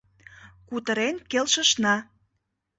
—Кутырен 0.67 1.15
келшышна! 1.31 1.95